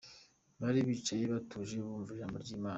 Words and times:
Bari 0.61 0.79
bicaye 0.87 1.23
batuje 1.33 1.75
bumva 1.85 2.09
ijambo 2.13 2.37
ry'Imana. 2.43 2.69